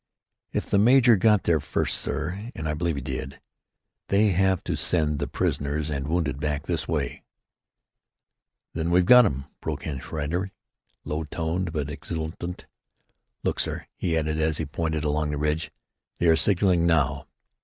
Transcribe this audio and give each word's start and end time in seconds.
"If 0.51 0.67
the 0.67 0.79
major 0.79 1.15
got 1.15 1.43
there 1.43 1.59
first, 1.59 1.95
sir, 1.99 2.49
and 2.55 2.67
I 2.67 2.73
believe 2.73 2.95
he 2.95 3.03
did, 3.03 3.39
they 4.07 4.29
have 4.29 4.63
to 4.63 4.75
send 4.75 5.19
the 5.19 5.27
prisoners 5.27 5.91
and 5.91 6.07
wounded 6.07 6.39
back 6.39 6.65
this 6.65 6.87
way." 6.87 7.21
"Then 8.73 8.89
we've 8.89 9.05
got 9.05 9.27
'em!" 9.27 9.45
broke 9.59 9.85
in 9.85 9.99
Schreiber, 9.99 10.49
low 11.05 11.25
toned, 11.25 11.71
but 11.71 11.91
exultant. 11.91 12.65
"Look 13.43 13.59
sir," 13.59 13.85
he 13.95 14.17
added, 14.17 14.39
as 14.41 14.57
he 14.57 14.65
pointed 14.65 15.03
along 15.03 15.29
the 15.29 15.37
range. 15.37 15.69
"They 16.17 16.25
are 16.29 16.35
signalling 16.35 16.87
now." 16.87 17.27